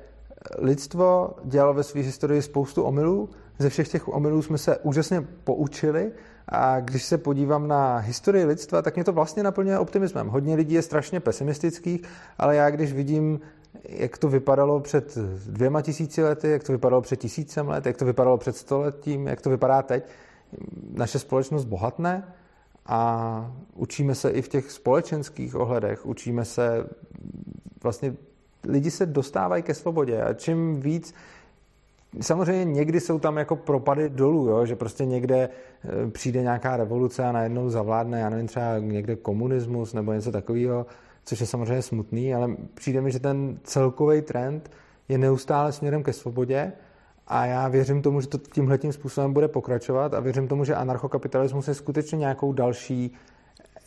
[0.57, 3.29] lidstvo dělalo ve své historii spoustu omylů.
[3.59, 6.11] Ze všech těch omylů jsme se úžasně poučili
[6.47, 10.27] a když se podívám na historii lidstva, tak mě to vlastně naplňuje optimismem.
[10.27, 12.01] Hodně lidí je strašně pesimistických,
[12.37, 13.39] ale já když vidím,
[13.83, 18.05] jak to vypadalo před dvěma tisíci lety, jak to vypadalo před tisícem let, jak to
[18.05, 20.03] vypadalo před stoletím, jak to vypadá teď,
[20.93, 22.23] naše společnost bohatne,
[22.85, 26.87] a učíme se i v těch společenských ohledech, učíme se
[27.83, 28.15] vlastně
[28.67, 31.13] lidi se dostávají ke svobodě a čím víc
[32.21, 34.65] Samozřejmě někdy jsou tam jako propady dolů, jo?
[34.65, 35.49] že prostě někde e,
[36.11, 40.85] přijde nějaká revoluce a najednou zavládne, já nevím, třeba někde komunismus nebo něco takového,
[41.25, 44.71] což je samozřejmě smutný, ale přijde mi, že ten celkový trend
[45.09, 46.71] je neustále směrem ke svobodě
[47.27, 50.75] a já věřím tomu, že to tímhle tím způsobem bude pokračovat a věřím tomu, že
[50.75, 53.13] anarchokapitalismus je skutečně nějakou další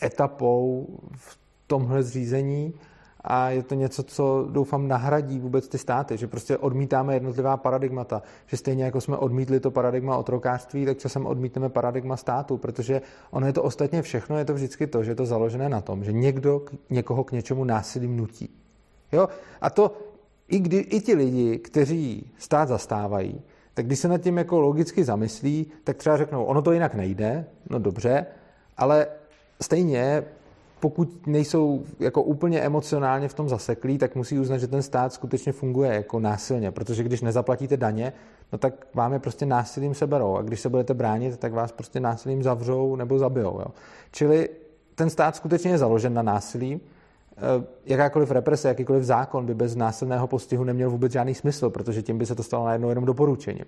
[0.03, 2.75] etapou v tomhle zřízení
[3.21, 8.23] a je to něco, co doufám nahradí vůbec ty státy, že prostě odmítáme jednotlivá paradigmata,
[8.47, 13.47] že stejně jako jsme odmítli to paradigma otrokářství, tak časem odmítneme paradigma státu, protože ono
[13.47, 16.13] je to ostatně všechno, je to vždycky to, že je to založené na tom, že
[16.13, 18.51] někdo někoho k něčemu násilím nutí.
[19.13, 19.29] Jo?
[19.61, 19.93] A to
[20.49, 23.41] i, kdy, i ti lidi, kteří stát zastávají,
[23.75, 27.45] tak když se nad tím jako logicky zamyslí, tak třeba řeknou, ono to jinak nejde,
[27.71, 28.27] no dobře,
[28.77, 29.07] ale
[29.63, 30.25] stejně
[30.81, 35.53] pokud nejsou jako úplně emocionálně v tom zaseklí, tak musí uznat, že ten stát skutečně
[35.53, 38.13] funguje jako násilně, protože když nezaplatíte daně,
[38.53, 42.01] no tak vám je prostě násilím seberou a když se budete bránit, tak vás prostě
[42.01, 43.61] násilím zavřou nebo zabijou.
[43.61, 43.67] Jo.
[44.11, 44.49] Čili
[44.95, 46.81] ten stát skutečně je založen na násilí,
[47.87, 52.27] jakákoliv represe, jakýkoliv zákon by bez násilného postihu neměl vůbec žádný smysl, protože tím by
[52.27, 53.65] se to stalo najednou jenom doporučením.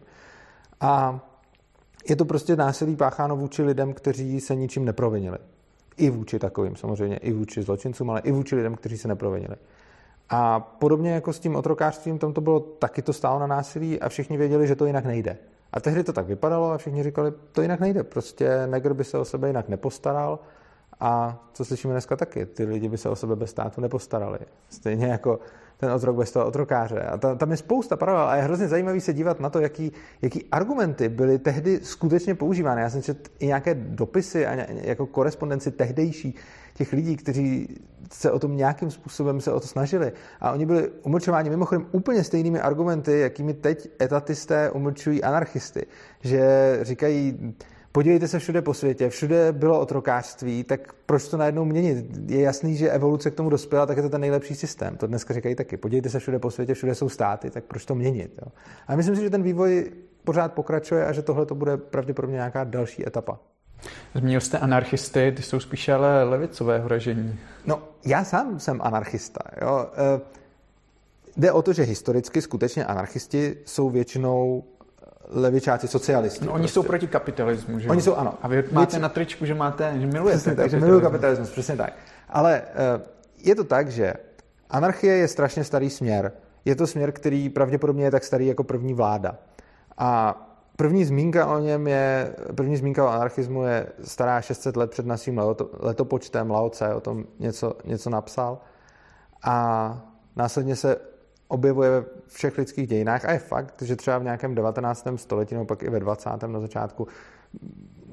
[0.80, 1.20] A
[2.08, 5.38] je to prostě násilí pácháno vůči lidem, kteří se ničím neprovinili.
[5.96, 9.56] I vůči takovým samozřejmě, i vůči zločincům, ale i vůči lidem, kteří se neprovinili.
[10.30, 14.08] A podobně jako s tím otrokářstvím, tam to bylo taky to stálo na násilí a
[14.08, 15.36] všichni věděli, že to jinak nejde.
[15.72, 18.02] A tehdy to tak vypadalo a všichni říkali, to jinak nejde.
[18.02, 20.38] Prostě negr by se o sebe jinak nepostaral
[21.00, 24.38] a co slyšíme dneska taky, ty lidi by se o sebe bez státu nepostarali.
[24.68, 25.38] Stejně jako
[25.76, 27.00] ten otrok bez toho otrokáře.
[27.00, 29.92] A ta, tam je spousta paralel a je hrozně zajímavý se dívat na to, jaký,
[30.22, 32.82] jaký argumenty byly tehdy skutečně používány.
[32.82, 36.34] Já jsem četl i nějaké dopisy a jako korespondenci tehdejší
[36.74, 37.68] těch lidí, kteří
[38.12, 40.12] se o tom nějakým způsobem se o to snažili.
[40.40, 45.86] A oni byli umlčováni mimochodem úplně stejnými argumenty, jakými teď etatisté umlčují anarchisty.
[46.20, 47.54] Že říkají,
[47.92, 52.06] podívejte se všude po světě, všude bylo otrokářství, tak proč to najednou měnit?
[52.26, 54.96] Je jasný, že evoluce k tomu dospěla, tak je to ten nejlepší systém.
[54.96, 55.76] To dneska říkají taky.
[55.76, 58.38] Podívejte se všude po světě, všude jsou státy, tak proč to měnit?
[58.42, 58.52] Jo?
[58.86, 59.92] A myslím si, že ten vývoj
[60.24, 63.38] pořád pokračuje a že tohle to bude pravděpodobně nějaká další etapa.
[64.14, 67.38] Zmínil jste anarchisty, ty jsou spíše ale levicového ražení.
[67.66, 69.40] No, já sám jsem anarchista.
[69.62, 69.86] Jo.
[69.96, 70.20] E,
[71.36, 74.64] jde o to, že historicky skutečně anarchisti jsou většinou
[75.30, 76.44] levičáci, socialisti.
[76.44, 76.74] No, oni prostě.
[76.74, 78.34] jsou proti kapitalismu, že Oni jsou, ano.
[78.42, 79.02] A vy máte Věc...
[79.02, 81.92] na tričku, že máte, že milujete Přesně tak, že miluju kapitalismus, přesně tak.
[82.28, 82.64] Ale e,
[83.38, 84.14] je to tak, že
[84.70, 86.32] anarchie je strašně starý směr.
[86.64, 89.38] Je to směr, který pravděpodobně je tak starý jako první vláda.
[89.98, 90.44] A
[90.78, 95.40] První zmínka o něm je, první zmínka o anarchismu je stará 600 let před naším
[95.80, 96.50] letopočtem.
[96.50, 98.58] Lao Tse o tom něco, něco napsal.
[99.42, 100.96] A následně se
[101.48, 105.06] objevuje ve všech lidských dějinách a je fakt, že třeba v nějakém 19.
[105.16, 106.30] století nebo pak i ve 20.
[106.46, 107.08] na začátku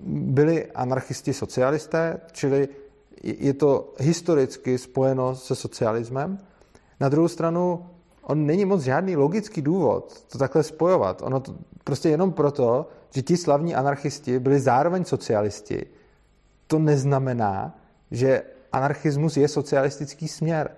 [0.08, 2.68] byli anarchisti socialisté, čili
[3.24, 6.38] je to historicky spojeno se socialismem.
[7.00, 7.86] Na druhou stranu
[8.22, 11.22] on není moc žádný logický důvod to takhle spojovat.
[11.22, 15.86] Ono to prostě jenom proto, že ti slavní anarchisti byli zároveň socialisti,
[16.68, 17.78] to neznamená,
[18.12, 20.70] že anarchismus je socialistický směr.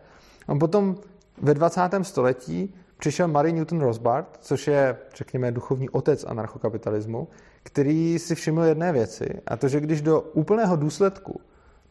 [0.48, 0.96] On potom
[1.42, 1.82] ve 20.
[2.02, 7.28] století přišel Mary Newton Rosbart, což je, řekněme, duchovní otec anarchokapitalismu,
[7.64, 11.42] který si všiml jedné věci, a to, že když do úplného důsledku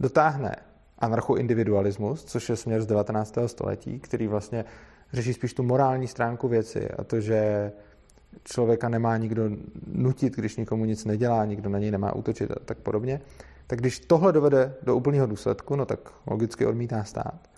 [0.01, 0.57] dotáhne
[0.99, 3.39] anarchoindividualismus, což je směr z 19.
[3.47, 4.65] století, který vlastně
[5.13, 7.73] řeší spíš tu morální stránku věci a to, že
[8.45, 9.43] člověka nemá nikdo
[9.93, 13.21] nutit, když nikomu nic nedělá, nikdo na něj nemá útočit a tak podobně,
[13.67, 17.49] tak když tohle dovede do úplného důsledku, no tak logicky odmítá stát.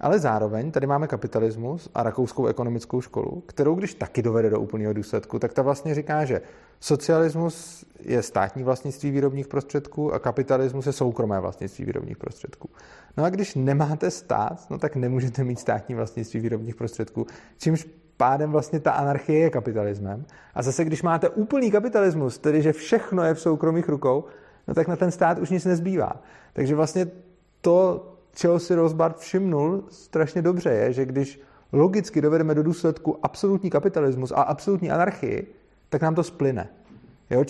[0.00, 4.92] Ale zároveň tady máme kapitalismus a rakouskou ekonomickou školu, kterou když taky dovede do úplného
[4.92, 6.40] důsledku, tak ta vlastně říká, že
[6.80, 12.70] socialismus je státní vlastnictví výrobních prostředků a kapitalismus je soukromé vlastnictví výrobních prostředků.
[13.16, 17.26] No a když nemáte stát, no tak nemůžete mít státní vlastnictví výrobních prostředků,
[17.58, 20.24] čímž pádem vlastně ta anarchie je kapitalismem.
[20.54, 24.24] A zase, když máte úplný kapitalismus, tedy že všechno je v soukromých rukou,
[24.68, 26.22] no tak na ten stát už nic nezbývá.
[26.52, 27.06] Takže vlastně
[27.60, 31.40] to, čeho si Rosbart všimnul strašně dobře, je, že když
[31.72, 35.54] logicky dovedeme do důsledku absolutní kapitalismus a absolutní anarchii,
[35.88, 36.68] tak nám to splyne.
[37.30, 37.44] Jo?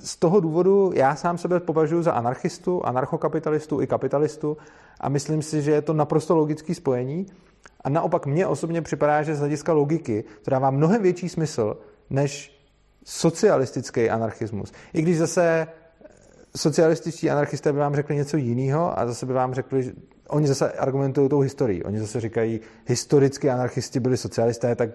[0.00, 4.56] Z toho důvodu já sám sebe považuji za anarchistu, anarchokapitalistu i kapitalistu
[5.00, 7.26] a myslím si, že je to naprosto logický spojení.
[7.84, 11.76] A naopak mně osobně připadá, že z hlediska logiky to dává mnohem větší smysl
[12.10, 12.62] než
[13.04, 14.72] socialistický anarchismus.
[14.92, 15.66] I když zase
[16.56, 19.92] socialističtí anarchisté by vám řekli něco jiného a zase by vám řekli, že
[20.32, 21.82] oni zase argumentují tou historií.
[21.82, 24.90] Oni zase říkají, historicky anarchisti byli socialisté, tak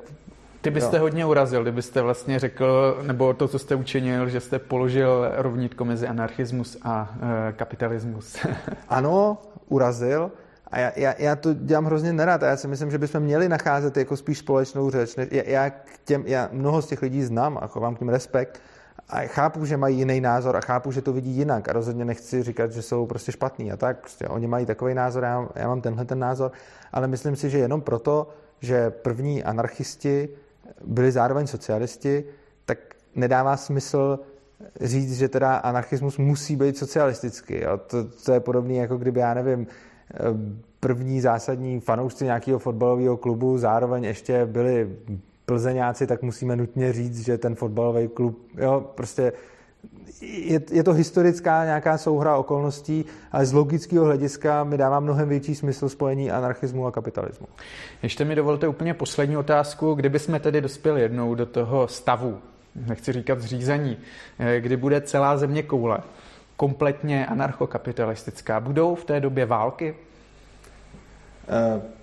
[0.61, 1.01] ty byste jo.
[1.01, 6.07] hodně urazil, kdybyste vlastně řekl, nebo to, co jste učinil, že jste položil rovnítko mezi
[6.07, 7.15] anarchismus a
[7.49, 8.37] e, kapitalismus.
[8.89, 9.37] ano,
[9.69, 10.31] urazil.
[10.71, 13.49] A já, já, já to dělám hrozně nerad a já si myslím, že bychom měli
[13.49, 15.15] nacházet jako spíš společnou řeč.
[15.31, 15.71] Já, já,
[16.05, 18.61] těm, já mnoho z těch lidí znám a chovám k ním respekt
[19.09, 22.43] a chápu, že mají jiný názor a chápu, že to vidí jinak a rozhodně nechci
[22.43, 23.99] říkat, že jsou prostě špatní a tak.
[23.99, 26.51] Prostě oni mají takový názor, já, já mám tenhle ten názor,
[26.91, 30.29] ale myslím si, že jenom proto, že první anarchisti
[30.85, 32.23] byli zároveň socialisti,
[32.65, 32.77] tak
[33.15, 34.19] nedává smysl
[34.81, 37.61] říct, že teda anarchismus musí být socialistický.
[37.61, 37.77] Jo?
[37.77, 39.67] To, to je podobné, jako kdyby, já nevím,
[40.79, 44.97] první zásadní fanoušci nějakého fotbalového klubu zároveň ještě byli
[45.49, 49.33] plzeňáci, tak musíme nutně říct, že ten fotbalový klub, jo, prostě
[50.21, 55.55] je, je to historická nějaká souhra okolností, ale z logického hlediska mi dává mnohem větší
[55.55, 57.47] smysl spojení anarchismu a kapitalismu.
[58.03, 59.93] Ještě mi dovolte úplně poslední otázku.
[59.93, 62.39] Kdyby jsme tedy dospěli jednou do toho stavu,
[62.87, 63.97] nechci říkat zřízení,
[64.39, 65.97] eh, kdy bude celá země koule
[66.57, 69.95] kompletně anarchokapitalistická, budou v té době války?
[71.75, 71.96] Uh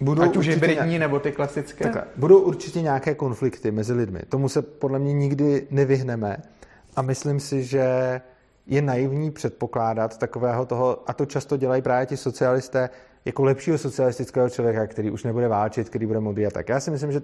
[0.00, 1.00] Budou Ať už hybridní nějak...
[1.00, 1.84] nebo ty klasické?
[1.84, 4.20] Takhle, budou určitě nějaké konflikty mezi lidmi.
[4.28, 6.36] Tomu se podle mě nikdy nevyhneme.
[6.96, 8.20] A myslím si, že
[8.66, 12.90] je naivní předpokládat takového toho, a to často dělají právě ti socialisté,
[13.24, 16.68] jako lepšího socialistického člověka, který už nebude válčit, který bude modrý a tak.
[16.68, 17.22] Já si myslím, že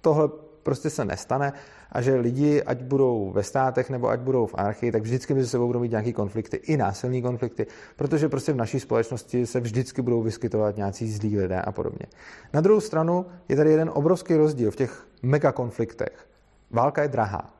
[0.00, 0.28] tohle
[0.62, 1.52] prostě se nestane
[1.92, 5.48] a že lidi, ať budou ve státech nebo ať budou v anarchii, tak vždycky mezi
[5.48, 10.02] sebou budou mít nějaké konflikty, i násilní konflikty, protože prostě v naší společnosti se vždycky
[10.02, 12.06] budou vyskytovat nějací zlí lidé a podobně.
[12.52, 16.26] Na druhou stranu je tady jeden obrovský rozdíl v těch megakonfliktech.
[16.70, 17.54] Válka je drahá.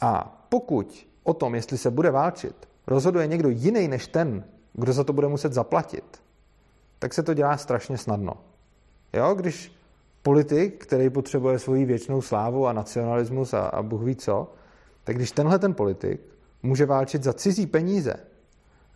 [0.00, 5.04] A pokud o tom, jestli se bude válčit, rozhoduje někdo jiný než ten, kdo za
[5.04, 6.22] to bude muset zaplatit,
[6.98, 8.32] tak se to dělá strašně snadno.
[9.12, 9.72] Jo, když
[10.22, 14.52] politik, který potřebuje svoji věčnou slávu a nacionalismus a, a Bůh ví co,
[15.04, 16.20] tak když tenhle ten politik
[16.62, 18.14] může válčit za cizí peníze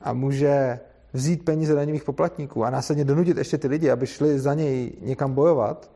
[0.00, 0.80] a může
[1.12, 5.34] vzít peníze daňových poplatníků a následně donutit ještě ty lidi, aby šli za něj někam
[5.34, 5.90] bojovat,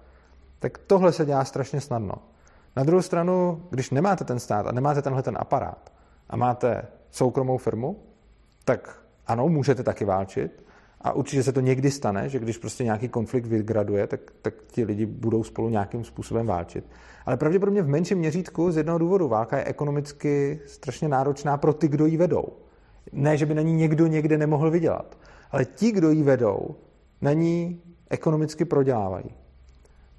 [0.58, 2.14] tak tohle se dělá strašně snadno.
[2.76, 5.92] Na druhou stranu, když nemáte ten stát a nemáte tenhle ten aparát
[6.30, 8.02] a máte soukromou firmu,
[8.64, 10.64] tak ano, můžete taky válčit,
[11.00, 14.84] a určitě se to někdy stane, že když prostě nějaký konflikt vygraduje, tak, tak ti
[14.84, 16.84] lidi budou spolu nějakým způsobem válčit.
[17.26, 19.28] Ale pravděpodobně v menším měřítku z jednoho důvodu.
[19.28, 22.44] Válka je ekonomicky strašně náročná pro ty, kdo ji vedou.
[23.12, 25.18] Ne, že by na ní někdo někde nemohl vydělat,
[25.50, 26.74] ale ti, kdo ji vedou,
[27.20, 29.30] na ní ekonomicky prodělávají.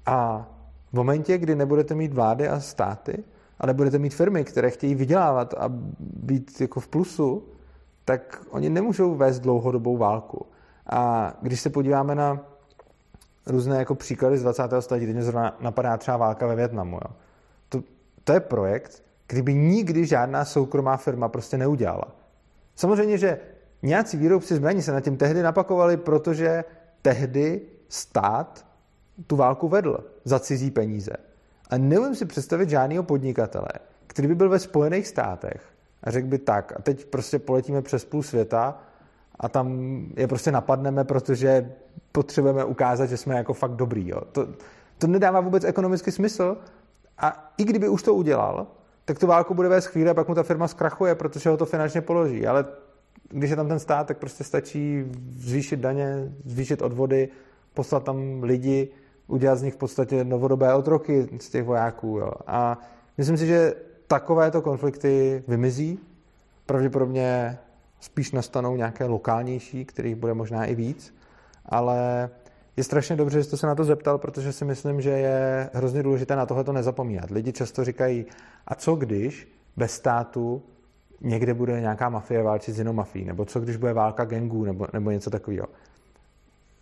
[0.06, 0.48] A
[0.90, 3.24] v momentě, kdy nebudete mít vlády a státy,
[3.58, 5.68] ale budete mít firmy, které chtějí vydělávat a
[6.00, 7.44] být jako v plusu,
[8.04, 10.46] tak oni nemůžou vést dlouhodobou válku.
[10.92, 12.40] A když se podíváme na
[13.46, 14.62] různé jako příklady z 20.
[14.80, 16.96] století, teď mě zrovna napadá třeba válka ve Větnamu.
[16.96, 17.16] Jo.
[17.68, 17.82] To,
[18.24, 22.16] to je projekt, kdyby nikdy žádná soukromá firma prostě neudělala.
[22.76, 23.38] Samozřejmě, že
[23.82, 26.64] nějací výrobci zbraní se na tím tehdy napakovali, protože
[27.02, 28.66] tehdy stát
[29.26, 31.12] tu válku vedl za cizí peníze.
[31.70, 33.68] A neumím si představit žádného podnikatele,
[34.06, 35.62] který by byl ve Spojených státech
[36.02, 38.82] a řekl by tak, a teď prostě poletíme přes půl světa
[39.42, 41.72] a tam je prostě napadneme, protože
[42.12, 44.08] potřebujeme ukázat, že jsme jako fakt dobrý.
[44.08, 44.20] Jo.
[44.32, 44.46] To,
[44.98, 46.56] to nedává vůbec ekonomický smysl
[47.18, 48.66] a i kdyby už to udělal,
[49.04, 51.66] tak tu válku bude vést chvíli a pak mu ta firma zkrachuje, protože ho to
[51.66, 52.46] finančně položí.
[52.46, 52.64] Ale
[53.28, 55.04] když je tam ten stát, tak prostě stačí
[55.38, 57.28] zvýšit daně, zvýšit odvody,
[57.74, 58.88] poslat tam lidi,
[59.26, 62.18] udělat z nich v podstatě novodobé otroky z těch vojáků.
[62.18, 62.32] Jo.
[62.46, 62.78] A
[63.18, 63.74] myslím si, že
[64.06, 65.98] takovéto konflikty vymizí.
[66.66, 67.58] Pravděpodobně
[68.02, 71.14] spíš nastanou nějaké lokálnější, kterých bude možná i víc,
[71.66, 72.30] ale
[72.76, 76.02] je strašně dobře, že jste se na to zeptal, protože si myslím, že je hrozně
[76.02, 77.30] důležité na tohle nezapomínat.
[77.30, 78.26] Lidi často říkají,
[78.66, 80.62] a co když bez státu
[81.20, 84.86] někde bude nějaká mafie válčit s jinou mafií, nebo co když bude válka gangů, nebo,
[84.92, 85.66] nebo něco takového.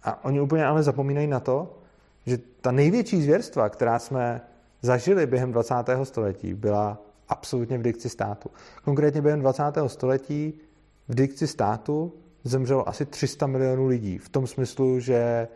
[0.02, 1.78] A oni úplně ale zapomínají na to,
[2.26, 4.40] že ta největší zvěrstva, která jsme
[4.82, 5.74] zažili během 20.
[6.02, 8.50] století, byla absolutně v dikci státu.
[8.84, 9.62] Konkrétně během 20.
[9.86, 10.60] století
[11.10, 12.12] v dikci státu
[12.44, 14.18] zemřelo asi 300 milionů lidí.
[14.18, 15.48] V tom smyslu, že eh,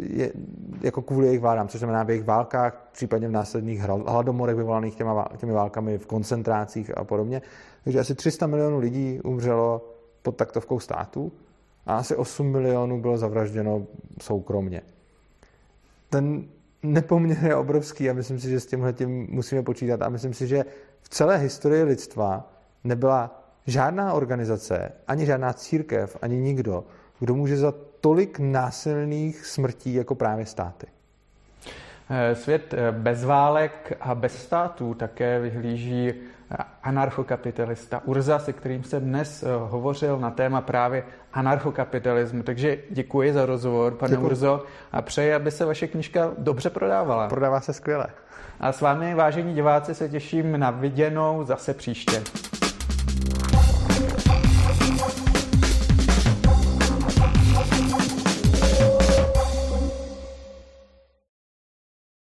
[0.00, 0.32] je,
[0.80, 5.28] jako kvůli jejich vládám, což znamená v jejich válkách, případně v následných hladomorech vyvolaných těma,
[5.36, 7.42] těmi válkami v koncentrácích a podobně.
[7.84, 11.32] Takže asi 300 milionů lidí umřelo pod taktovkou státu
[11.86, 13.86] a asi 8 milionů bylo zavražděno
[14.20, 14.82] soukromně.
[16.10, 16.44] Ten
[16.82, 20.46] nepoměr je obrovský a myslím si, že s tímhle tím musíme počítat a myslím si,
[20.46, 20.64] že
[21.02, 22.52] v celé historii lidstva
[22.84, 26.84] nebyla žádná organizace, ani žádná církev, ani nikdo,
[27.20, 30.86] kdo může za tolik násilných smrtí jako právě státy.
[32.10, 38.84] Eh, svět eh, bez válek a bez států také vyhlíží eh, anarchokapitalista Urza, se kterým
[38.84, 42.42] jsem dnes hovořil na téma právě anarchokapitalismu.
[42.42, 44.26] Takže děkuji za rozhovor, pane děkuji.
[44.26, 47.28] Urzo, a přeji, aby se vaše knižka dobře prodávala.
[47.28, 48.06] Prodává se skvěle.
[48.60, 52.22] A s vámi, vážení diváci, se těším na viděnou zase příště.